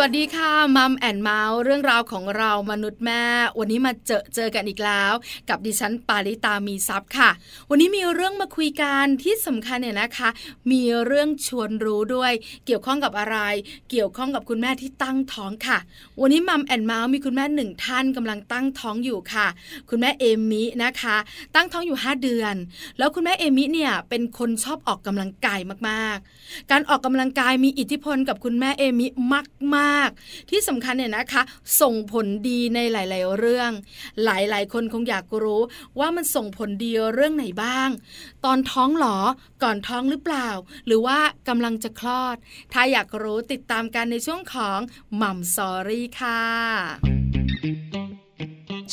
[0.00, 3.22] วัสดีค่ะ Mom and Mouth เรื่องราวของเรามนุษย์แม่
[3.58, 5.12] วันนี้มาเจอเจอกันอีกแล้ว
[5.48, 7.30] กับดิฉันปาริตามีซัพ์ค่ะ
[7.70, 10.28] วันนี้มีเรื่องมาคุยกันที่สำคัญเนี่ยนะคะ
[10.70, 12.32] มีเรื่องชวนรู้ด้วย
[12.66, 13.36] เกี่ยวข้องกับอะไร
[13.90, 15.78] เกี่ยวข้องกับคุณแม่ที่ตั้งท้องค่ะ
[16.20, 19.46] วันนี้ Mom and Mouth มีคุณแม่หนึ่งท่านกำลังตั้งท้องอยู่ค่ะ
[19.90, 21.16] คุณแม่เอมินะคะ
[21.54, 22.54] ตั้งท้องอยู่ 5 เดือน
[22.98, 30.10] แล้วคุณแม่เอมิเนี่ยเป็นคนชอบออกกำลังกายมากๆ การออกกำลังกายมีอิทธิพลกับคุณแม่เอมิมากาก
[30.50, 31.42] ที่สำคัญเนี่ยนะคะ
[31.80, 33.70] ส่งผลดีในหลาย ๆ เรื่อง
[34.24, 35.60] หลาย ๆ คนคงอยากรู้
[35.98, 37.88] ว่ามันส่งผลดีเรื่องไหนบ้าง
[38.44, 39.18] ตอนท้องหรอ
[39.62, 40.48] ก่อนท้องหรือเปล่า
[40.86, 42.36] หรือว่ากำลังจะคลอด
[42.72, 44.78] ถ้าอยากรู้ติดตามกันในช่วงของ
[45.20, 46.42] Mom Story ค่ะ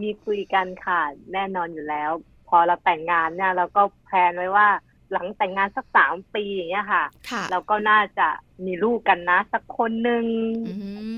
[0.02, 1.00] มีคุยกันค่ะ
[1.32, 2.10] แน่นอนอยู่แล้ว
[2.48, 4.68] พอเราแต่งงานเนี่ยเราก็แพลนไว้ว่า
[5.14, 7.04] หลังแต่งงานสักสามปีอย่างเงี้ยค่ะ
[7.50, 8.28] เราก็น่าจะ
[8.66, 10.24] มีลูกกันนะ สักคนหนึ่ง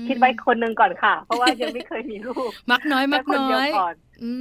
[0.07, 3.95] คิดไว้คนหนึ่งก่อนค่ะ เพราะว่ายังไม่เคยมีลูก มักน้อย มักน้อยก่อน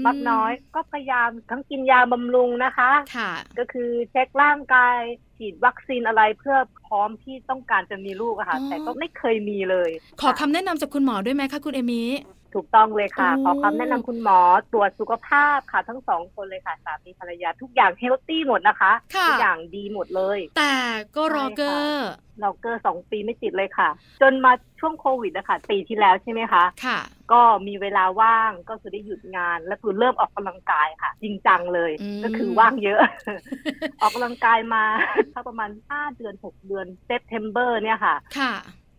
[0.07, 4.99] มักน้อยก็พยายามทั้งกินยาบำรุงนะคะค่ะก็คือเช็คร่างกาย
[5.37, 12.09] ฉีดวัคซีนอะไรเพื่อพร้อมที่ต้องการจะมีลูกอะค่ะ แต่ก็ไม่เคยมีเลย ขอคำแนะนำจากคุณหมอด้วยไหมคะคุณเอมิ
[12.55, 14.39] ถูกต้องเลยค่ะ ขอคำแนะนำคุณหมอ
[14.73, 18.93] ตรวจสุขภาพค่ะ ทั้งสองคนเลยค่ะสามีภรรยาทุกอย่าง healthy หมดนะคะ
[19.29, 20.75] ทุกอย่างดีหมดเลย แต่
[21.17, 22.09] ก็รอเกอร์
[22.43, 23.89] รอเกอร์สองปีไม่ติดเลยค่ะ
[24.23, 26.99] จนมาช่วงโควิดนะคะปีที่แล้วใช่ไหมคะค่ะ
[27.33, 31.93] ก็มีเวลาว่างก็คือได้หยุดงาน แล้วคือเริ่มออกกำลังกายค่ะ จริงจังเลย
[32.25, 33.01] ก็คือว่างเยอะ
[34.01, 34.85] ออกกำลังกายมา
[35.33, 38.53] ถ้าประมาณห้าเดือนหกเดือน September เนี่ยค่ะ ค่ะ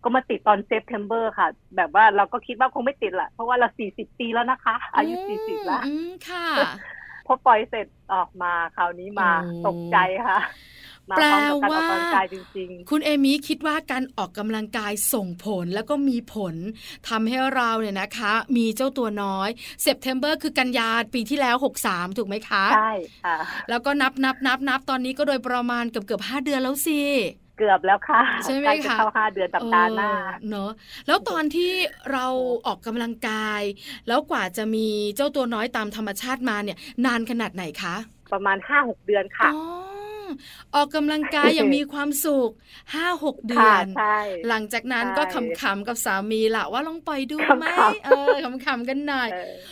[0.04, 5.84] ก็มาติดตอน September ค่ะ แบบว่าเราก็คิดว่าคงไม่ติดแหละเพราะว่าเราสี่สิบปีแล้วนะคะ อายุสี่สิบแล้ว
[6.30, 6.48] ค่ะ
[7.26, 9.30] พอปล่อยเสร็จออกมาคราวนี้มา
[9.68, 10.40] ตกใจค่ะ
[11.18, 11.26] แปล
[11.70, 11.86] ว่า
[12.90, 16.56] คุณเอมิคิดว่าการออกกำลังกายส่งผลแล้วก็มีผล
[17.10, 19.50] ทำให้เราเนี่ยนะคะ มีเจ้าตัวน้อย
[19.82, 22.94] September คือกันยาปีที่แล้ว 63 ถูกไหมคะ ใช่
[23.26, 23.38] ค่ะ
[23.70, 27.02] แล้วก็นับนับนับนับตอนนี้ก็โดยประมาณเกือบเกือบห้าเดือนแล้วสิ
[27.58, 30.12] เกือบแล้วค่ะใช่ไหมคะเข้าห้าเดือนสัปดาห์หน้า
[30.50, 30.72] เนอะ
[31.08, 31.72] แล้วตอนที่
[32.12, 32.26] เรา
[32.68, 33.62] ออกกำลังกาย
[34.08, 37.96] แล้วกว่าจะมีเจ้าตัวน้อยตามธรรมชาติมาเนี่ย นานขนาดไหนคะ
[38.34, 39.50] ประมาณห้าหกเดือนค่ะ
[40.76, 42.52] ออกกำลังกายอย่างมีความสุข
[42.94, 43.86] ห้าหกเดือน
[44.48, 45.24] หลังจากนั้นก็
[45.62, 47.66] ขำๆกับสามีละว่าลองปล่อยดูไหม
[48.06, 48.34] เออ
[48.66, 49.30] ขำๆกันหน่อย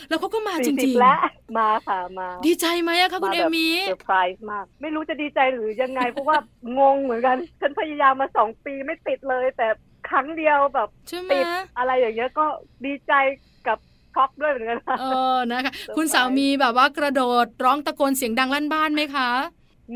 [0.08, 1.18] แล้วเขาก็มาจริงๆแล้ว
[1.58, 6.36] มาค่ะมาดีใจไหมอะคะคุณเอมี่เซอร์ไพรส์มาก ไม่รู้จะดีใจหรือยังไง เพราะว่า
[6.78, 9.68] งงเหมือนกัน ฉันพยายามมาสองปีไม่ติดเลย แต่
[10.08, 10.88] ครั้งเดียวแบบ
[11.32, 11.44] ติด
[11.78, 12.46] อะไรอย่างเงี้ยก็
[12.86, 13.12] ดีใจ
[13.68, 13.78] กับ
[14.14, 15.04] ช็อกด้วยเหมือนกันเอ
[15.34, 19.30] อนะคะ คุณสามีแบบว่ากระโดดร้องตะโกนเสียงดังลั่นบ้านไหมคะ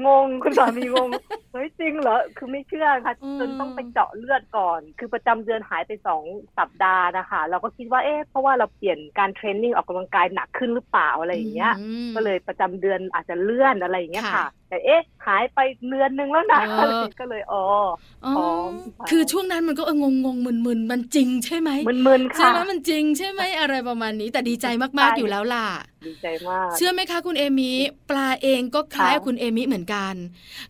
[0.06, 1.08] งงคุณสามีงง
[1.52, 6.22] เฮ้ยจริงเหรอ คือไม่เชื่อค่ะ จนต้องไปเจาะเลือดก่อน คือประจำเดือนหายไปสอง
[6.58, 11.74] สัปดาห์นะคะ เราก็คิดว่าเอ๊ะเพราะว่าเราเปลี่ยนการเทรนนิ่งออกกำลังกายหนักขึ้นหรือเปล่าอะไรอย่างเงี้ย
[12.16, 15.58] ก็เลยประจำเดือนอาจจะเลื่อนอะไรอย่างเงี้ยค่ะ แต่เอ๊ะหายไป
[15.88, 16.60] เดือนนึงแล้วนะ
[17.20, 17.64] ก็เลยอ๋อ
[18.26, 18.34] อ๋อ
[19.10, 25.66] คือช่วงนั้นมันก็งงงมึนมึนมันจริงใช่ไหมมึนมึนค่ะใช่ไหมมันจริงใช่ไหมอะไรประมาณนี้ แต่ดีใจมากๆอยู่แล้วล่ะ
[26.06, 27.70] ดีใจมากเชื่อไหมคะคุณเอมิ
[28.10, 30.14] ปลาเองก็คล้ายคุณเอมิเหมือนกัน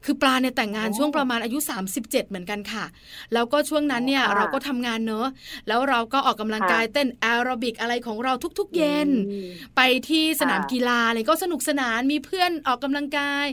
[0.05, 1.59] คือปลาเนี่ยแต่งงานช่วงประมาณอายุ
[1.91, 2.85] 37 เหมือนกันค่ะ
[3.35, 5.27] แล้วก็ช่วงนั้นเนี่ยเราก็ทำงานเนอะ
[5.69, 9.09] แล้วเราก็ออกกำลังกายเต้นแอโรบิกอะไรของเราทุกๆ เย็น
[9.77, 13.47] ไปที่สนามกีฬาอะไรก็สนุกสนานมีเพื่อนออกกำลังกาย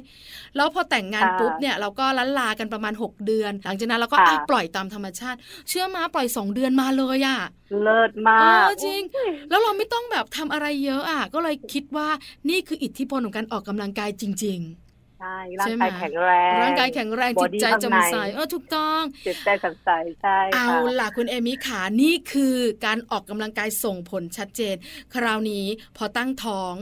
[0.56, 4.18] แล้วพอแต่งงานปุ๊บเนี่ยเราก็ลันลากันประมาณ 6 เดือน หลังจากนั้นเราก็
[4.50, 5.38] ปล่อยตามธรรมชาติ
[5.70, 7.40] เชื่อมาปล่อย 2 เดือนมาเลยอะ
[7.84, 9.02] เลิศมากจริง
[9.50, 12.10] แล้วเราไม่ต้องแบบทำอะไรเยอะอะก็เลยคิดว่า
[12.50, 14.87] นี่คืออิทธิพลของการออกกำลังกายจริง ๆ
[15.20, 19.90] ใช่ร่างกายแข็งแรงร่างกายแข็งแรงจิตใจจำใสเออถูกต้องจิตใจจำใส
[20.22, 20.70] ใช่เอา
[21.00, 22.56] ล่ะคุณเอมิขานี่คือ
[22.86, 24.76] การออกกำลังกายส่งผลชัดเจน
[25.14, 25.66] คราวนี้
[25.98, 26.74] พอตั้งท้อง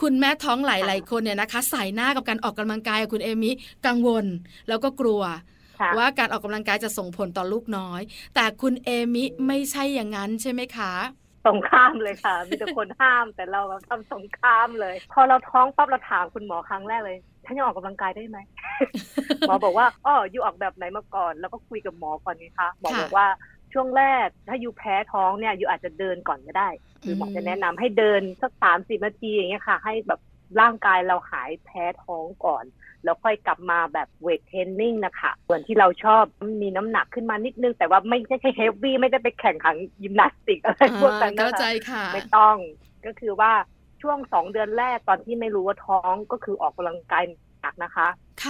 [0.00, 3.50] คุณแม่ท้องหลายๆคนเนี่ยนะคะ ใส่หน้ากับการออกกำลังกายคุณเอมิ
[3.86, 4.24] กังวล
[4.68, 5.22] แล้วก็กลัว
[5.98, 8.00] ว่าการออกกำลังกายจะส่งผลต่อลูกน้อย
[8.34, 10.92] แต่คุณเอมิไม่ใช่อย่างนั้นใช่ไหมคะ
[11.46, 18.38] สงข้ามเลยค่ะ มีแต่คนห้ามแต่เราทำสงข้ามเลย พอเราท้องปั๊บเราถามคุณหมอครั้งแรกเลย ฉันยังออกกำลังกายได้ไหม
[19.48, 23.26] หมอบอกว่าอ๋ออยู่ออกแบบไหนมาก่อน แล้วก็คุยกับหมอก่อนนะคะหมอบอกว่า
[23.72, 26.68] ช่วงแรกถ้าอยู่แพ้ท้องเนี่ยอยู่อาจจะเดินก่อนก็ได้
[27.02, 30.20] คือหมอจะแนะนำให้เดินสักสามสิบนาทีอย่างเงี้ยค่ะ ให้แบบ
[30.60, 32.64] ร่างกายเราหายแพ้ท้องก่อน
[33.04, 36.24] แล้วค่อยกลับมาแบบ weight training นะคะเหมือนที่เราชอบ
[36.62, 41.58] มีน้ำหนักขึ้นมานิดนึง แต่ว่าไม่ใช่ heavy ไม่ได้ไปแข่งขันยิมนาสติกอะไรพวกนั้นนะคะ
[42.14, 42.56] ไม่ต้อง
[43.06, 43.52] ก็คือว่า
[44.04, 47.24] ช่วงสองเดือนแรกตอนที่ไม่รู้ว่าท้องก็คือออกกำลังกาย
[47.60, 48.08] หนักนะคะ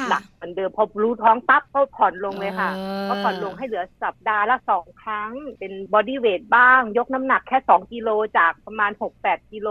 [0.08, 2.70] หนักเหมือนเดิมพอรู้ท้องปั๊บก็ผ่อนลงเลยค่ะ
[3.08, 8.08] ก็ผ่อนลงให้เหลือสัปดาห์ละสองครั้ง เป็น bodyweight บ้าง ยกน้ำหนักแค่สองกิโล
[8.38, 9.68] จากประมาณหกแปดกิโล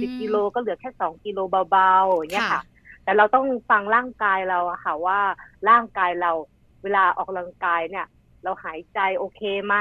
[0.00, 1.38] สิบกิโลก็เหลือแค่สองกิโล
[1.70, 2.62] เบาๆอย่างเงี้ยค่ะ
[3.04, 5.20] แต่เราต้องฟังร่างกายเราอะค่ะว่า
[5.68, 6.30] ร่างกายเรา
[6.82, 8.06] เวลาออกกำลังกายเนี่ย
[8.42, 9.76] เราหายใจโอเคไหม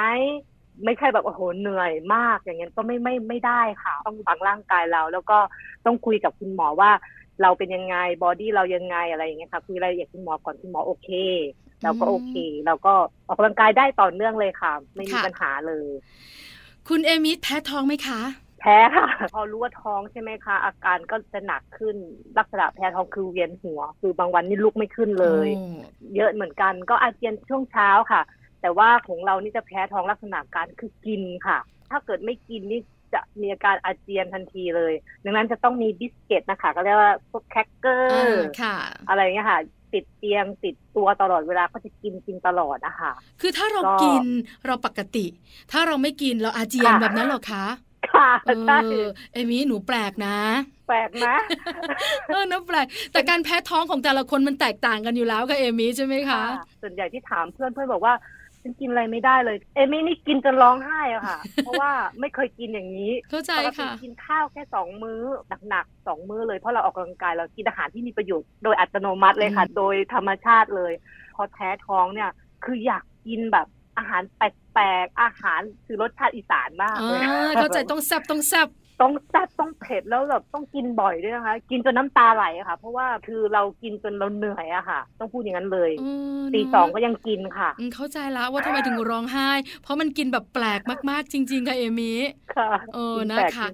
[0.85, 5.37] ไม่ใช่แบบโอ้โหเหนื่อยมากอย่างเงี้ยก็ไม่ไม่ไม่ได้ค่ะ ต้องฟังร่างกายเรา แล้วก็
[5.85, 6.91] ต้องคุยกับคุณหมอว่า
[7.41, 11.09] เราเป็นยังไงบอดี้เรายังไงอะไรอย่างเงี้ยค่ะคุยรายละเอียดคุณหมอก่อนคุณหมอโอเค
[11.83, 12.35] เราก็โอเค
[12.65, 12.93] เราก็
[13.27, 15.89] ออกกำลังกายได้ต่อเนื่องเลยค่ะ ไม่มีปัญหาเลย
[16.87, 18.21] คุณเอมิแพ้ท้องไหมคะ
[18.59, 21.95] แพ้ค่ะ พอรู้ว่าท้องใช่ไหมคะ อาการก็จะหนักขึ้น
[22.37, 25.49] ลักษณะแพ้ท้องคือเวียนหัว คือบางวันนี่ลุกไม่ขึ้นเลย
[26.15, 28.21] เยอะเหมือนกันก็อาเจียนช่วงเช้าค่ะ
[28.61, 31.57] แต่ว่าของเรานี่จะแพ้ท้องลักษณะการคือกินค่ะ
[31.91, 32.81] ถ้าเกิดไม่กินนี่
[33.13, 38.44] จะมีอาการอาเจียนทันทีเลย ดังนั้นจะต้องมี biscuit นะคะ ก็เรียกว่าพวกแคคเกอร์
[39.09, 39.59] อะไรเงี้ยค่ะ
[39.94, 43.11] ติดเตียงติดตัวตลอดเวลาก็จะกินกินตลอดนะคะ
[43.41, 44.23] คือถ้าเรากิน
[44.65, 45.25] เราปกติ
[45.71, 47.65] ถ้าเราไม่กินเราอาเจียนแบบนั้นหรอคะ
[48.13, 48.31] ค่ะ
[48.67, 48.79] ใช่
[49.33, 50.38] เอมี่หนูแปลกนะ
[50.88, 51.35] แปลกนะ
[52.27, 56.41] เออนะแปลกแต่การแพ้ท้องของแต่ละคนมันแตกต่างกันอยู่แล้วกับเอมี่ใช่ไหมคะ
[56.81, 58.13] ส่วนใหญ่ที่ถามเพื่อนเพื่อนบอกว่า
[58.69, 65.21] ฉันกินอะไรไม่ได้เลย เอมี่นี่กินจนร้องไห้อะค่ะ เพราะว่าไม่เคยกินอย่างนี้เข้าใจค่ะกินข้าวแค่สองมื้อ
[65.69, 70.94] หนักๆสองมื้อเลยเพราะเราออกกำลังกายเรากินอาหารที่มีประโยชน์โดยอัตโนมัติเลยค่ะ โดยธรรมชาติเลย
[71.36, 72.30] พอแท้ท้องเนี่ย
[72.66, 73.68] คืออยากกินแบบ
[73.98, 77.21] อาหารแปลกๆอาหารคือรสชาติอีสานมากเลย
[77.57, 78.68] เข้าใจต้องแซ่บต้องแซ่บ
[79.01, 85.91] ต้องแซ่บต้องเผ็ดแล้วแบบต้องกินบ่อยด้วยนะคะ กินจนน้ำตาไหลอะค่ะ เพราะว่าคือเรากินจนเราเหนื่อยอะค่ะ ต้องพูดอย่างนั้นเลย
[86.53, 89.49] ตีสองก็ยังกินค่ะเข้าใจแล้วว่าทำไมถึงร้องไห้
[89.81, 92.18] เพราะมันกินแบบแปลกมากๆ จริง ๆ ค่ะเอมี่
[92.56, 93.68] ค่ะเออนะคะ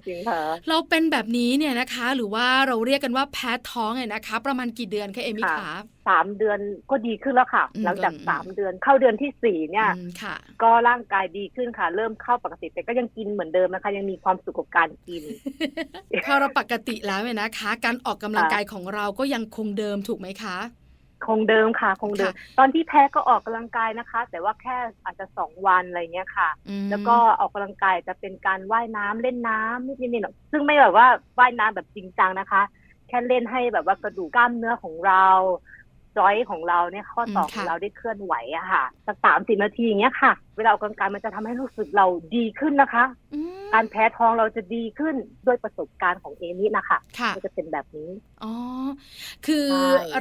[0.68, 5.74] เราเป็นแบบนี้เนี่ยนะคะ หรือว่าเราเรียกกันว่าแพ้ท้องเนี่ยนะคะ ประมาณกี่เดือนคะเอมี่คะ
[6.08, 6.58] สามเดือน
[6.90, 9.90] ก็ดีขึ้นแล้วค่ะ หลังจากสามเดือนเข้าเดือนที่สี่เนี่ย
[10.62, 15.15] ก็ร่างกายดีขึ้นค่ะ เริ่มเข้าปกติแต่ก็ยังกินเหมือนเดิมนะคะ ยังมีความสุขกับการกิน
[16.24, 20.58] พอเราปกติแล้วเนี่ยนะคะ การออกกำลังกายของเราก็ยังคงเดิมถูกไหมคะ
[21.26, 26.48] คงเดิมค่ะ คงเดิม ตอนที่แพ้ก็ออกกำลังกายนะคะ แต่ว่าแค่อาจจะสองวันอะไรเงี้ยค่ะ
[26.90, 31.06] แล้วก็ออกกำลังกายจะเป็นการว่ายน้ำเล่นน้ำนิดนิดหน่อยซึ่งไม่แบบว่า
[31.38, 32.62] ว่ายน้ำแบบจริงจังนะคะ
[33.08, 35.26] แค่เล่นให้แบบว่ากระดูกกล้ามเนื้อของเรา
[36.16, 43.04] จอยของเราเนี่ยข้อต่อของเราได้เคลื่อนไหวอะค่ะสักสามสิบนาทีอย่างเงี้ยค่ะ เวลาออกกำลังกายมันจะทำให้รู้สึกเราดีขึ้นนะคะ
[43.74, 45.14] การแพ้ท้องเราจะดีขึ้น
[45.46, 48.10] ด้วยประสบการณ์ของเอมี่นะคะค่ะจะเป็นแบบนี้
[48.42, 48.52] อ๋อ
[49.46, 49.68] คือ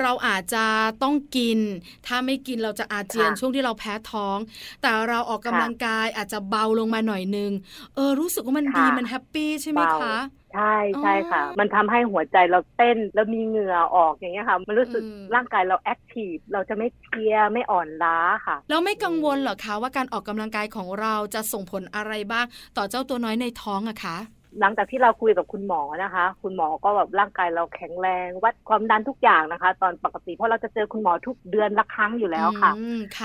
[0.01, 0.65] เราอาจจะ
[1.03, 1.59] ต้องกิน
[2.07, 4.37] ถ้าไม่กินเราจะอาเจียนช่วงที่เราแพ้ท้อง
[4.81, 7.51] แต่เราออกกำลังกายอาจจะเบาลงมาหน่อยนึง
[7.95, 10.15] เออรู้สึกว่ามันดีมันแฮปปี้ใช่ไหมคะ
[10.55, 15.03] ใช่ใช่ค่ะ มันทำให้หัวใจเราเต้นแล้วมีเหงื่อออกอย่างเงี้ยค่ะ มันรู้สึก
[15.35, 22.45] ร่างกายเราแอคทีฟเราจะไม่เพียไม่อ่อนล้าค่ะ แล้วไม่กังวลเหรอคะว่าการออกกำลังกายของเราจะส่งผลอะไรบ้าง
[22.77, 24.17] ต่อเจ้าตัวน้อยในท้องอะคะ
[24.59, 32.71] หลังจากที่เราคุยกับคุณหมอนะคะ คุณหมอก็แบบร่างกายเราแข็งแรง วัดความดันทุกอย่างนะคะ ตอนปกติเพราะเราจะเจอคุณหมอทุกเดือนละครั้งอยู่แล้วค่ะ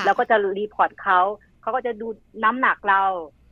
[0.06, 1.20] แล้วก็จะรีพอร์ตเขา
[1.62, 2.06] เขาก็จะดู
[2.44, 3.02] น้ำหนักเรา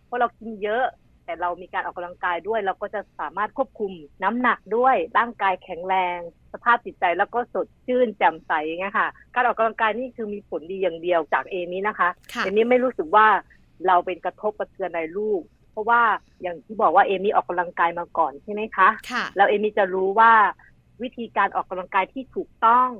[0.06, 0.84] เพราะเรากินเยอะ
[1.28, 3.92] แต่เรามีการออกกำลังกายด้วย เราก็จะสามารถควบคุม
[4.22, 6.18] น้ำหนักด้วยร่างกายแข็งแรง
[6.52, 12.08] สภาพจิตใจแล้วก็สดชื่นแจ่มใสอย่างเงี้ยค่ะ การออกกำลังกายนี่คือมีผลดีอย่างเดียวจากเอนี้นะคะ
[12.44, 13.26] เอนี้ไม่รู้สึกว่า
[13.86, 15.40] เราเป็นกระทบกระเทือนในลูก
[15.72, 16.02] เพราะว่า
[16.42, 20.32] อย่างที่บอกว่าเอมี่ออกกำลังกายมาก่อนใช่ไหมคะค่ะแล้วเอมี่จะรู้ว่า
[21.02, 22.90] วิธีการออกกำลังกายที่ถูกต้อง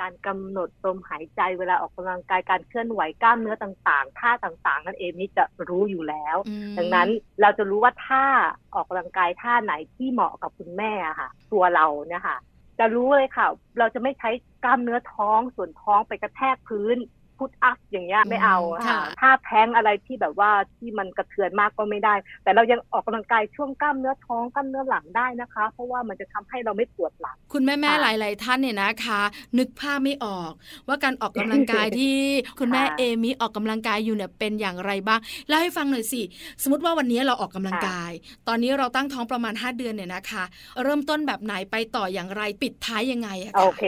[0.00, 6.36] การกำหนดลมหายใจเวลาออกกำลังกายการเคลื่อนไหวกล้ามเนื้อต่างๆท่าต่างๆ นั่นเองนี่จะรู้อยู่แล้ว
[6.78, 7.08] ดังนั้น
[7.40, 8.26] เราจะรู้ว่าท่า
[8.74, 12.36] ออกกำลังกายท่าไหนที่เหมาะกับคุณแม่ค่ะ ตัวเราเนี่ยค่ะ
[12.78, 13.46] จะรู้เลยค่ะ
[13.78, 14.30] เราจะไม่ใช้
[14.64, 16.96] กล้ามเนื้อท้องส่วนท้องไปกระแทกพื้น
[17.38, 22.14] พุทอัพอย่างเงี้ยไม่เอาค่ะถ้าแพ้งอะไรที่แบบว่าที่มันกระเทือนมากก็ไม่ได้
[22.44, 29.20] แต่เรายังออกกำลังกายช่วงกล้ามเนื้อท้องกล้ามเนื้อหลังได้นะคะ เพราะว่ามันจะทำให้เราไม่ปวดหลัง คุณแม่แม่หลาย ๆ ท่านเนี่ยนะคะ
[29.58, 30.52] นึกภาพไม่ออก
[30.88, 32.16] ว่าการออกกำลังกายที่
[32.60, 36.22] คุณแม่เอมี่ออกกำลังกายอยู่เนี่ยเป็นอย่างไรบ้างเล่าให้ฟังหน่อยสิ
[36.62, 38.12] สมมติว่าวันนี้เราออกกำลังกาย
[38.48, 40.44] ตอนนี้เราตั้งท้องประมาณ 5 เดือนเนี่ยนะคะ
[40.82, 43.84] เริ่มต้นแบบไหนไปต่ออย่างไรปิดท้ายยังไงอะโอเค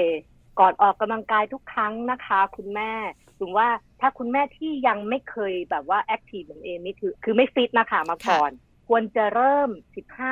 [0.61, 2.93] ก่อนออกกำลังกายทุกครั้งนะคะ คุณแม่
[3.41, 3.69] ถึงว่า
[4.01, 8.51] ถ้าคุณแม่ที่ยังไม่เคยแบบว่าแอคทีฟเหมือนเอมี่คือคือไม่ฟิตนะคะมาก่อน
[8.89, 9.71] ควรจะเริ่ม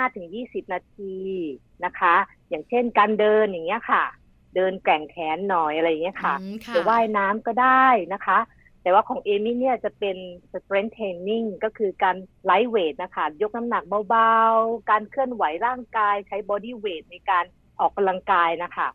[0.05, 1.17] 15-20 นาที
[1.85, 2.15] นะคะ
[2.49, 4.05] อย่างเช่นการเดินอย่างเงี้ยค่ะ
[4.55, 6.35] เดินแก่งแขนหน่อยอะไรอย่างเงี้ยค่ะ
[6.75, 8.39] จะว่ายน้ำก็ได้นะคะ
[8.83, 10.17] แต่ว่าของเอมี่เนี่ยจะเป็น
[10.53, 17.45] strength training ก็คือการไลท์เวทนะคะ ยกน้ำหนักเบาๆ การเคลื่อนไหวร่างกายใช้ body weight ในการ
[17.81, 18.89] ออกกำลังกายนะคะ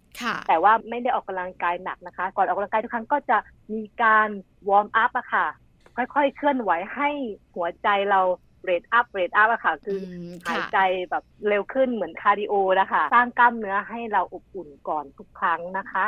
[0.47, 3.37] แต่ว่าไม่ได้ออกกำลังกายหนักนะคะ ก่อนออกกำลังกายทุกครั้งก็จะ
[3.73, 4.29] มีการ
[4.69, 5.47] warm up อะค่ะ
[5.95, 7.09] ค่อยๆ เคลื่อนไหวให้
[7.55, 8.21] หัวใจเรา
[8.65, 9.99] rate up rate up อะค่ะ คือ
[10.47, 16.05] หายใจแบบเร็วขึ้นเหมือน cardio นะคะสร้างกล้ามเนื้อให้เราอบอุ่นก่อนทุกครั้งนะคะ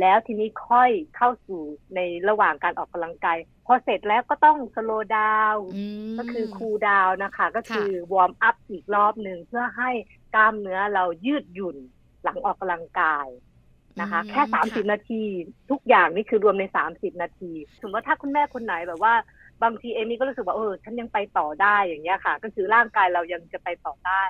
[0.00, 1.62] แล้วทีนี้ค่อยเข้าสู่
[1.94, 5.56] ในระหว่างการออกกำลังกายพอเสร็จแล้วก็ต้อง slow down
[6.18, 9.90] ก็คือ cool down นะคะ ก็คือ warm up อีกรอบหนึ่งเพื่อให้
[10.34, 11.76] กล้ามเนื้อเรายืดหยุ่น
[12.24, 13.28] หลังออกกำลังกาย
[14.00, 15.22] นะคะ แค่สามสิบนาที
[15.70, 17.52] ทุกอย่างนี่คือรวมในสามสิบนาที
[17.82, 19.14] สมมติถ้าคุณแม่คนไหนแบบว่า
[19.62, 24.24] บางทีเอมี่ก็รู้สึกว่าเออฉันยังไปต่อได้อย่างเงี้ยค่ะ ก็คือร่างกายเรายังจะไปต่อได้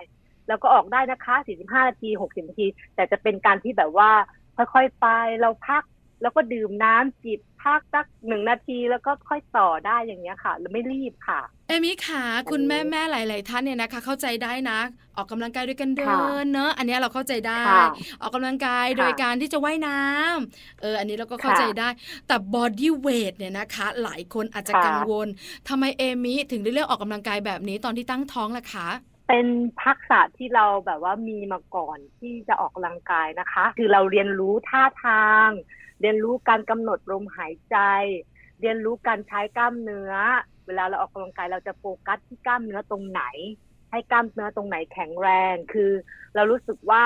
[0.48, 4.10] แล้วก็ออกได้นะคะสี่สิบห้านาทีหกสิบนาที แต่จะเป็นการที่แบบว่า
[4.56, 5.06] ค่อยๆไป
[5.40, 5.82] เราพัก
[6.22, 14.80] แล้วก็ดื่มน้ำจิบ พักสักหนึ่งนาทีแล้วก็ค่อยต่อได้อย่างเงี้ยค่ะเราไม่รีบค่ะ เอมี่ค่ะคุณแม่แม่หลาย ๆ ท่านเนี่ยนะคะ เข้าใจได้นะ
[15.16, 17.62] ออกกำลังกายด้วยกันเดินเนอะอันนี้เราเข้าใจได้
[18.20, 21.88] ออกกำลังกายโดยการที่จะว่ายน้ำเอออันนี้เราก็เข้าใจได้
[22.26, 25.28] แต่บอดี้เวทเนี่ยนะคะ หลายคนอาจจะกังวล
[25.68, 28.88] ทำไมเอมี่ถึงได้เลือกออกกำลังกายแบบนี้ตอนที่ตั้งท้องล่ะคะ
[29.28, 29.46] เป็น
[29.84, 35.48] ทักษะที่เราแบบว่ามีมาก่อนที่จะออกกำลังกายนะคะ คือเราเรียนรู้ท่าทาง
[36.04, 37.76] เรียนรู้การกำหนดลมหายใจ
[38.60, 40.12] เรียนรู้การใช้กล้ามเนื้อ
[40.66, 43.22] เวลาเราออกกำลังกายเราจะโฟกัสที่กล้ามเนื้อตรงไหน
[43.90, 45.92] ให้กล้ามเนื้อตรงไหนแข็งแรง คือ
[46.34, 47.04] เรารู้สึกว่า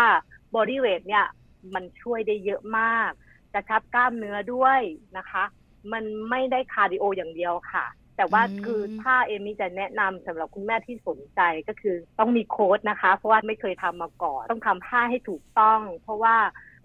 [0.55, 1.27] bodyweight เนี่ย
[1.75, 3.11] มันช่วยได้เยอะมาก
[3.55, 4.81] กระชับกล้ามเนื้อด้วย
[5.17, 5.45] นะคะ
[5.93, 7.87] มันไม่ได้ cardio อย่างเดียวค่ะ
[8.17, 16.37] แต่ว่าคือถ้าเอมิจะแนะนำสำหรับคุณแม่ที่สนใจก็คือต้องมีโค้ชนะคะ เพราะว่าไม่เคยทำมาก่อน ต้องทำท่าให้ถูกต้อง เพราะว่า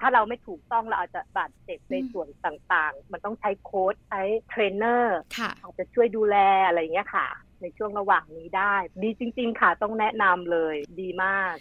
[0.03, 5.19] ถ้าเราไม่ถูกต้องเราอาจจะบาดเจ็บในส่วนต่างๆ มันต้องใช้โค้ชใช้เทรนเนอร์
[5.63, 7.27] อาจจะช่วยดูแลอะไรเงี้ยค่ะ
[7.61, 11.53] ในช่วงระหว่างนี้ได้ ดีจริง ๆ ค่ะต้องแนะนำเลยดีมาก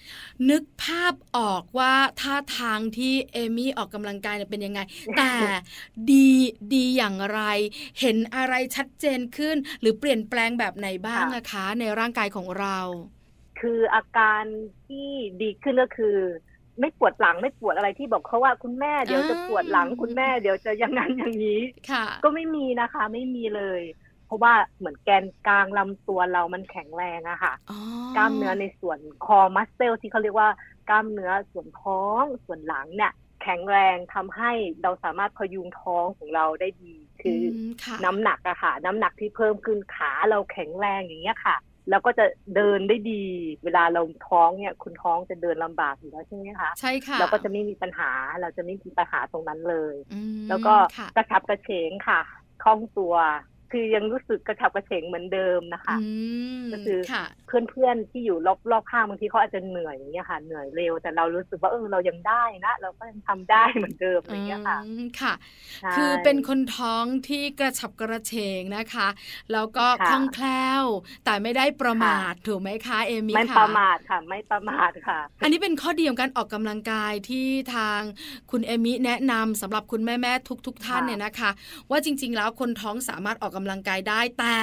[0.51, 4.81] นึกภาพออกว่าท่าทางที่เอมี่ออกกำลังกายเป็นยังไง
[5.17, 5.33] แต่
[6.11, 6.29] ดี
[6.75, 7.41] ดีอย่างไร
[8.01, 12.79] เห็นอะไรชัดเจนขึ้น หรือเปลี่ยนแปลงแบบไหนบ้างนะคะ ในร่างกายของเรา
[13.61, 14.43] คืออาการ
[14.87, 15.09] ที่
[15.43, 16.19] ดีขึ้นก็คือ
[16.81, 21.61] ไม่ปวดหลังไม่ปวดอะไรที่บอกเขาว่าคุณแม่เดี๋ยวจะปวดหลังคุณแม่เดี๋ยวจะอย่างนั้นอย่างนี้
[22.25, 23.83] ก็ไม่มีนะคะ ไม่มีเลย
[24.27, 27.53] เพราะว่าเหมือนแกนกลางลำตัวเรามันแข็งแรงอะค่ะ
[28.17, 30.51] กล้ามเนื้อในส่วนคอมัสเซลที่เขาเรียกว่า
[30.89, 33.13] กล้ามเนื้อส่วนท้องส่วนหลังเนี่ย
[33.43, 34.53] แข็งแรงทำให้
[34.83, 37.41] เราสามารถพยุงท้องของเราได้ดี คือ
[38.05, 41.57] น้ำหนักอะค่ะ น้ำหนักที่เพิ่มขึ้นขาเราแข็งแรงอย่างเงี้ยค่ะ
[41.91, 43.23] แล้วก็จะเดินได้ดี
[43.65, 48.11] เวลาเราท้องเนี่ย คุณท้องจะเดินลำบากอยู่แล้วใช่ไหมคะใช่ค่ะเราก็จะไม่มีปัญหา
[48.41, 49.97] เราจะไม่มีปัญหาตรงนั้นเลย
[50.49, 50.75] แล้วก็
[51.17, 52.21] กระชับกระเฉงค่ะ
[52.63, 53.15] คล่องตัว
[53.73, 55.97] คือยังรู้สึกกระฉับกระเฉงเหมือนเดิมนะคะ
[56.73, 56.99] ก็คือ
[57.47, 64.79] เพื่อนๆที่อยู่รอบรอบข้างบางทีเขาอาจจะเหนื่อยอย่างเงี้ยค่ะ เหนื่อยเร็วแต่เรารู้สึกว่าเออเรายังได้นะเราก็ยังทำได้เหมือนเดิมอย่างเงี้ยค่ะ
[65.21, 65.35] ค่ะ
[65.97, 69.09] คือเป็นคนท้องที่กระฉับกระเฉงนะคะ
[69.53, 70.85] แล้วก็คล่องแคล่ว
[71.25, 78.01] แต่ไม่ได้ประมาทถูกไหมคะเอมี่ค่ะไม่ประมาทค่ะ ไม่ประมาทค่ะ อันนี้เป็นข้อดีของการออกกำลังกายที่ทาง
[78.51, 80.33] คุณเอมี่แนะนำสำหรับคุณแม่แม่
[80.67, 81.51] ทุก ๆ ท่านเนี่ยนะคะ
[81.91, 84.59] ว่าจริง ๆ แล้วคนท้องสามารถออกกำลังกายได้ แต่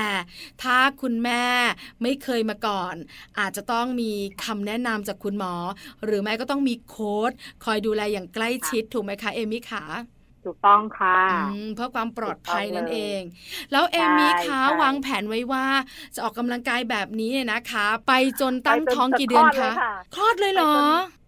[0.64, 1.44] ถ้าคุณแม่
[2.02, 2.96] ไม่เคยมาก่อน
[3.40, 4.12] อาจจะต้องมี
[4.46, 5.54] คำแนะนำจากคุณหมอ
[6.06, 7.32] หรือแม่ก็ต้องมีโค้ด
[7.66, 10.19] คอยดูแลอย่างใกล้ชิดถูกไหมคะเอมี่คะ
[10.50, 11.18] ถูกต้องค่ะ
[11.76, 13.22] เพื่อความปลอดภัยนั่นเอง
[13.72, 15.66] แล้วเอมี่คะวางแผนไว้ว่า
[16.16, 19.72] จะออกกำลังกายแบบนี้นะคะ ไปจนตั้งท้องกี่เดือนคะ
[20.16, 20.76] คลอดเลยเหรอ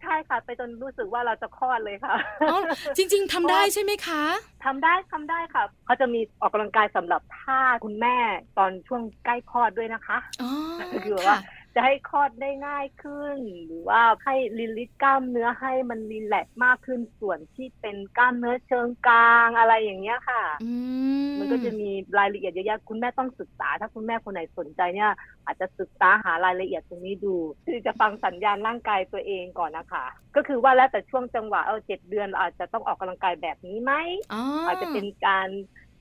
[0.03, 2.57] ใช่ค่ะ ไปจนรู้สึกว่าเราจะคลอดเลยค่ะอ๋อ
[2.97, 4.23] จริง ๆทำได้ใช่ไหมคะ
[4.65, 8.17] ทำได้ทำได้ค่ะเขาจะมีออกกำลังกายสำหรับท่าคุณแม่
[8.57, 10.51] ตอนช่วงใกล้คลอดด้วยนะคะอ๋อ
[11.05, 11.37] คือว่า
[11.75, 20.43] จะให้คลอดได้ง่ายขึ้น หรือว่าให้ลิลิตกล้ามเนื้อให้มันรีแลกมากขึ้นส่วนที่เป็นกล้ามเนื้อเชิงกลางอะไรอย่างเงี้ยค่ะ
[21.39, 25.11] มันก็จะมีรายละเอียดเยอะๆคุณแม่ต้องศึกษา ถ้าคุณแม่คนไหนสนใจเนี่ย
[25.45, 27.35] อาจจะศึกษาหารายละเอียดตรงนี้ดู
[27.67, 33.93] คือจะฟังสัญญาณร่างกายตัวเองก่อนนะคะ ก็คือว่าแล้วแต่ช่วงจังหวะเออเจ็ดเดือนอาจจะต้องออกกำลังกายแบบนี้ไหม
[34.67, 35.49] อาจจะเป็นการ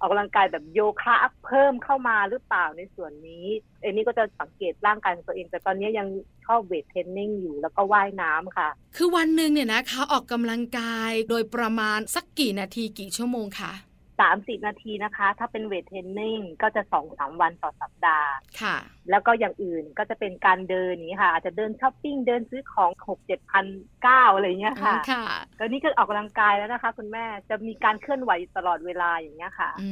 [0.00, 1.16] ออกกำลังกายแบบโยคะ
[1.46, 3.46] เพิ่มเข้ามาหรือเปล่าในส่วนนี้
[3.80, 6.06] เอ็นนี่ก็จะสังเกตร่างกายของตัวเอง แต่ตอนนี้ยัง
[6.46, 13.72] ชอบเวทเทรนนิ่งอยู่แล้วก็ว่ายน้ำค่ะ คือวันหนึ่งเนี่ยนะคะออกกำลังกายโดยประมาณสักกี่นาทีกี่ชั่วโมงคะ
[14.20, 18.76] สามสิบนาทีนะคะ ถ้าเป็นเวทเทรนนิ่งก็จะสองสามวันต่อสัปดาห์ค่ะ
[19.10, 23.64] แล้วก็อย่างอื่นก็จะเป็นการเดินนี้ค่ะ อาจจะเดินช้อปปิ้งเดินซื้อของหกเจ็ดพัน
[24.02, 25.24] เก้าอะไรเงี้ยค่ะค่ะ
[25.58, 29.90] ก็นี่ก็ออกกำลังกายแล้วนะคะ คุณแม่จะมีการเคลื่อนไหวตลอดเวลาอย่างเงี้ยค่ะ อื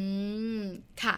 [0.61, 0.62] ม
[1.02, 1.14] ค่ะ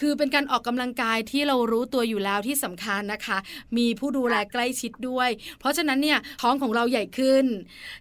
[0.00, 3.38] คือเป็นการออกกำลังกายที่เรารู้ตัวอยู่แล้วที่สำคัญนะคะ
[3.78, 7.44] มีผู้ดูแลใกล้ชิดด้วย เพราะฉะนั้นเนี่ยท้องของเราใหญ่ขึ้น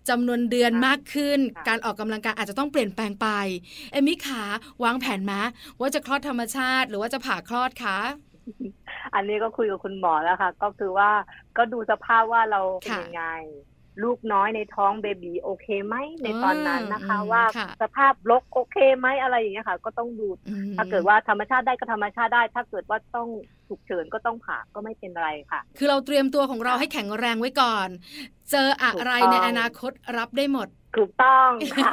[0.10, 3.28] จำนวนเดือนมากขึ้น การออกกำลังกายอาจจะต้องเปลี่ยนแปลงไป
[3.92, 4.47] เอมิขา
[4.84, 5.34] วางแผนม
[5.80, 8.00] ว่าจะคลอดธรรมชาติ หรือว่าจะผ่าคลอดคะ
[9.16, 11.10] อันนี้ก็คุยกับคุณหมอแล้วค่ะ ก็คือว่า
[11.58, 13.26] ก็ดูสภาพว่าเราเป็นยังไง
[14.04, 17.44] ลูกน้อยในท้องเบบีโอเคไหมในตอนนั้นนะคะ ว่า
[17.82, 20.28] สภาพลกโอเคไหมอะไรอย่างเงี้ยค่ะ ก็ต้องดู
[20.78, 23.28] ถ้าเกิดว่าธรรมชาติได้ก็ธรรมชาติได้ ถ้าเกิดว่าต้อง
[23.68, 27.88] ฉุกเฉินก็ต้องผ่าก็ไม่เป็นไรค่ะ คือเราเตรียมตัวของเราให้แข็งแรงไว้ก่อน
[28.52, 31.92] เจออะไรในอนาคตรับได้หมด ถูกต้องค่ะ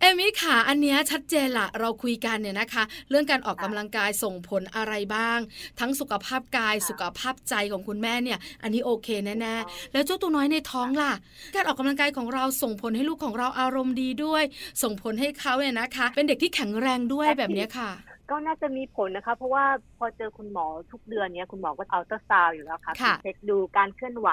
[0.00, 5.38] เอมี่ขาอันนี้ชัดเจนละเราคุยกันเนี่ยนะคะ เรื่องการออกกำลังกายส่งผลอะไรบ้าง
[5.80, 11.12] ทั้งสุขภาพกายสุขภาพใจของคุณแม่เนี่ย อันนี้โอเคแน่ๆแล้วเจ้าตัวน้อยในท้องล่ะ
[11.54, 14.44] การออกกำลังกายของเราส่งผลให้ลูกของเราอารมณ์ดีด้วย
[14.82, 17.90] ส่งผลให้เขาเนี่ยนะคะ เป็นเด็กที่แข็งแรงด้วยแบบนี้ค่ะ
[18.30, 19.64] ก็น่าจะมีผลนะคะ เพราะว่า
[19.98, 24.28] พอเจอคุณหมอทุกเดือนเนี้ยคุณหมอก็เอาตราซาวอยู่แล้วค่ะเช็คดูการเคลื่อนไหว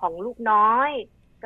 [0.00, 0.90] ของลูกน้อย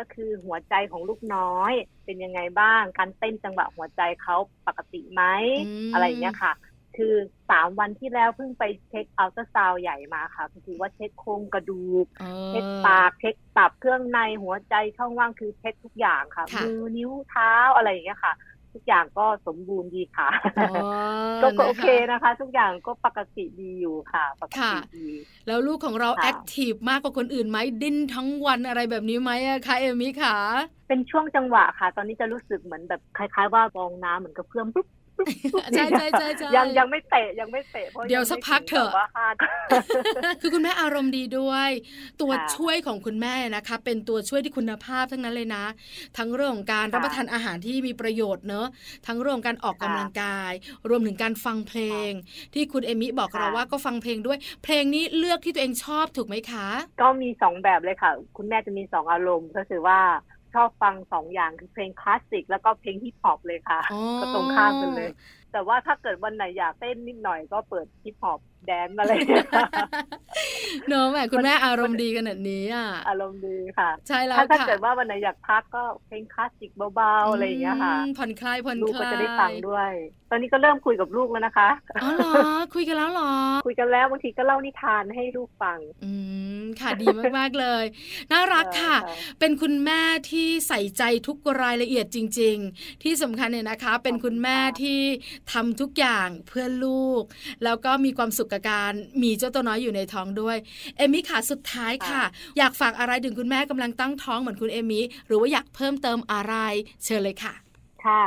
[0.01, 1.73] ก็คือหัวใจของลูกน้อย
[2.05, 4.37] เป็นยังไงบ้าง การเต้นจังหวะหัวใจเขา
[4.67, 5.23] ปกติไหม
[5.93, 6.53] อะไรอย่างเงี้ยค่ะ
[6.97, 7.15] คือ
[7.51, 12.07] สามวันที่แล้วเพิ่งไปเช็คอัลตราซาวใหญ่มาค่ะคือว่าเช็คโครงกระดูก
[12.49, 18.33] เช็คปากเช็คตับเครื่องในหัวใจช่องว่างคือเช็คทุกอย่างค่ะมือนิ้วเท้าอะไรอย่างเงี้ยค่ะ
[18.73, 20.29] ทุกอย่างก็สมบูรณ์ดีค่ะ
[21.43, 25.09] ก็โอเคนะคะ ทุกอย่างก็ปกติดีอยู่ค่ะปกติดี
[25.47, 29.31] แล้วลูกของเราแอคทีฟมากกว่าคนอื่นไหมดิ้นทั้งวันอะไรแบบนี้ไหม
[29.67, 30.37] คะเอมี่ค่ะ
[30.89, 34.87] เป็นช่วงจังหวะค่ะ ตอนนี้จะรู้สึกเหมือนแบบคล้าย ๆ ว่าบองน้ำเหมือนกับเพื่อมปุ๊บ
[35.75, 38.91] ใช่ใช่ใช่ยังยังไม่เตะยังไม่เตะเพราะเดี๋ยวสักพักเถอะ
[40.41, 41.71] คือคุณแม่อารมณ์ดีด้วย
[42.21, 45.65] ตัวช่วยของคุณแม่นะคะ เป็นตัวช่วยที่คุณภาพทั้งนั้นเลยนะ
[46.17, 48.67] ทั้งเรื่องของการรับประทานอาหารที่มีประโยชน์เนอะ
[49.07, 50.53] ทั้งเรื่องการออกกำลังกาย
[50.89, 52.11] รวมถึงการฟังเพลง
[52.55, 56.67] ที่คุณเอมิบอกเราว่าก็ฟังเพลงด้วย เพลงนี้เลือกที่ตัวเองชอบถูกไหมคะ
[57.01, 59.99] ก็มีสองแบบเลยค่ะ คุณแม่จะมีสองอารมณ์ก็คือว่า
[60.55, 63.81] ชอบฟังสองอย่างคือเพลงคลาสสิกแล้วก็เพลง hip hop เลยค่ะ
[64.21, 65.11] ก็ตรงข้ามกันเลย
[65.53, 69.13] แต่ว่าถ้าเกิดวันไหนอยากเต้นนิดหน่อยก็เปิด hip hop dance อะไร
[70.89, 79.93] เนอะแม่คุณแม่อารมณ์ดีกันแบบนี้อะอารมณ์ดีค่ะ ใช่แล้วค่ะถ้าเกิดว่าวันไหนอยากพักก็เพลงคลาสสิกเบาๆอะไรอย่างเงี้ยค่ะผ่อนคลายผ่อนคลายลูกก็จะได้ฟังด้วย
[80.31, 81.69] ตอนนี้ก็เริ่มคุยกับลูกแล้วนะคะ
[82.03, 82.33] อ๋อเหรอ
[82.75, 83.33] คุยกันแล้วหรอ
[83.67, 86.13] คุยกันแล้วบางทีก็เล่านิทานให้ลูกฟัง อื
[86.61, 87.07] มค่ะดี
[87.39, 87.85] มากๆเลย
[88.33, 88.97] น่ารักค่ะ
[89.41, 95.01] เป็นคุณแม่ที่ใส่ใจทุกรายละเอียดจริง ๆ ที่สำคัญเนี่ยนะคะ เป็นคุณแม่ที่
[95.53, 97.23] ทำทุกอย่างเพื่อลูก
[97.65, 100.57] แล้วก็มีความสุขกับการมีเจ้าตัวน้อยอยู่ในท้องด้วย
[100.97, 102.23] เอมี่ค่ะสุดท้ายค่ะ
[102.59, 106.55] อยากฝากอะไรถึงคุณแม่กำลังตั้งท้องเหมือนคุณเอมี่หรือว่าอยากเพิ่มเติมอะไร
[107.05, 107.55] เชิญเลยค่ะ
[108.05, 108.23] ค่ะ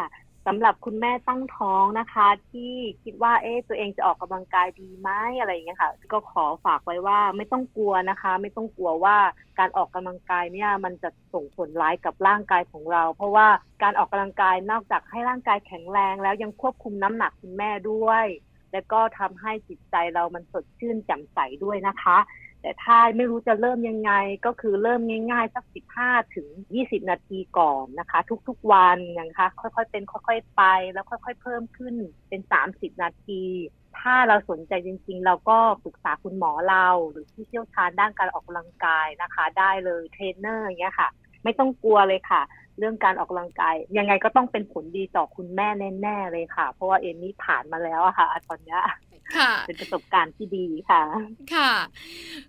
[0.47, 9.17] สำหรับคุณแม่ตั้งท้องนะคะ ที่คิดว่าเอ๊ะตัวเองจะออกกำลังกายดีไหมอะไรอย่างเงี้ยค่ะ ก็ขอฝากไว้ว่าไม่ต้องกลัวนะคะ ไม่ต้องกลัวว่า
[9.60, 13.47] การออกกำลังกายเนี่ยมันจะส่งผลร้ายกับร่างกายของเรา เพราะว่า
[13.84, 18.25] การออกกำลังกายนอกจากให้ร่างกายแข็งแรงแล้วยังควบคุมน้ำหนักคุณแม่ด้วย
[18.73, 22.17] แล้วก็ทำให้จิตใจเรามันสดชื่นแจ่มใสด้วยนะคะ
[22.63, 24.12] แต่ถ้าไม่รู้จะเริ่มยังไง
[24.45, 31.95] ก็คือเริ่มง่ายๆ สักสิบห้าถึงยี่สิบนาทีก่อนนะคะ ทุกๆวันนะคะ ค่อยๆ เป็นค่อยๆ ไป แล้วค่อยๆ เพิ่มขึ้น
[32.30, 33.43] เป็นสามสิบนาที
[33.99, 41.10] ถ้าเราสนใจจริงๆ เราก็ปรึกษาคุณหมอเราหรือผู้เชี่ยวชาญด้านการออกกำลังกายนะคะ ได้เลยเทรนเนอร์อย่างเงี้ยค่ะ
[41.43, 42.41] ไม่ต้องกลัวเลยค่ะ
[42.78, 45.67] เรื่องการออกกำลังกาย ยังไงก็ต้องเป็นผลดีต่อคุณแม่
[46.02, 48.78] แน่ๆเลยค่ะ เพราะว่าเอมี่ผ่านมาแล้วอะค่ะตอนนี้
[49.67, 51.03] เป็นประสบการณ์ที่ดีค่ะ
[51.53, 51.73] ค่ะ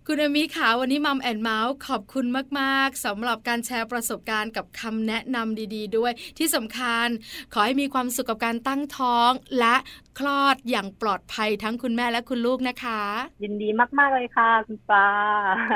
[0.06, 2.26] คุณอมิค่ะวันนี้มัมแอนเมาส์ขอบคุณ
[2.60, 7.06] มากๆสำหรับการแชร์ประสบการณ์กับคำแนะนำดี ๆ ด้วย ที่สำคัญ
[7.52, 9.76] ขอให้มีความสุขกับการตั้งท้องและ
[10.18, 13.00] คลอดอย่างปลอดภัยทั้งคุณแม่และคุณลูกนะคะ
[13.42, 15.06] ยินดีมาก ๆ เลยค่ะ คุณปา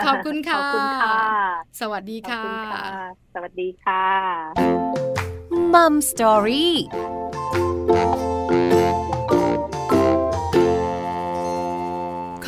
[0.07, 1.17] ขอบคุณค่ะขอบคุณค่ะ
[1.81, 2.43] สวัสดีค่ะ
[3.35, 4.05] สวัสดีค่ะ
[5.75, 6.75] มัมสตอรี่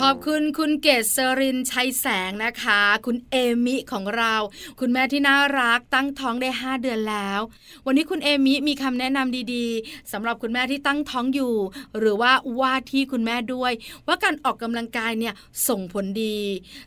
[0.04, 3.36] ขอบคุณคุณเกศสรินชัยแสงนะคะ คุณเอ
[3.66, 4.34] มิของเรา
[4.80, 7.40] คุณแม่ที่น่ารักตั้งท้องได้ 5 เดือนแล้ว
[7.86, 11.54] วันนี้คุณเอมิมีคำแนะนำดีๆสำหรับคุณแม่ที่ตั้งท้องอยู่
[11.98, 13.72] หรือว่าว่าที่คุณแม่ด้วย
[14.06, 15.34] ว่าการออกกำลังกายเนี่ย
[15.68, 16.38] ส่งผลดี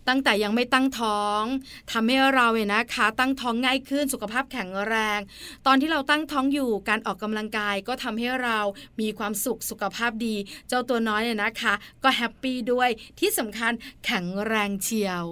[0.08, 1.41] ตั้งแต่ยังไม่ตั้งท้อง
[1.91, 5.19] ทำให้เราเนี่ยนะคะ ตั้งท้องง่ายขึ้นสุขภาพแข็งแรง
[5.65, 8.60] ตอนที่เราตั้งท้องอยู่การออกกำลังกายก็ทำให้เรา
[8.99, 10.36] มีความสุขสุขภาพดี
[10.67, 11.73] เจ้าตัวน้อยเนี่ยนะคะ
[12.04, 12.89] ก็แฮปปี้ด้วย
[13.20, 13.72] ที่สำคัญ
[14.06, 15.26] แข็งแรงเชียว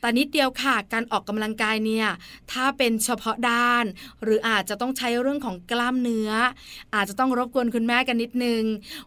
[0.00, 2.06] แต่นิดเดียวค่ะ การออกกำลังกายเนี่ย
[2.52, 3.84] ถ้าเป็นเฉพาะด้าน
[4.22, 6.30] หรืออาจจะต้องใช้เรื่องของกล้ามเนื้อ
[6.94, 8.62] อาจจะต้องรบกวนคุณแม่กันนิดนึง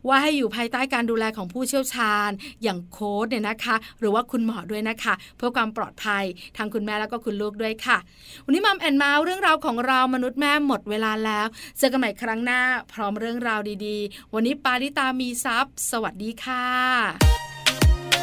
[0.07, 2.29] ว่าให้อยู่ภายใต้การดูแลของผู้เชี่ยวชาญ
[2.63, 6.23] อย่างโค้ชเนี่ยนะคะ หรือว่าคุณหมอด้วยนะคะ เพื่อความปลอดภัย
[6.57, 7.97] ทางคุณแม่แล้วก็คุณลูกด้วยค่ะ
[8.45, 12.61] วันนี้ Mom and Mouth เรื่องราวของเรามนุษย์แม่หมดเวลาแล้ว เจอกันใหม่ครั้งหน้า
[12.93, 17.50] พร้อมเรื่องราวดีๆ วันนี้ปาริตามีซัพ์สวัสดีค่ะ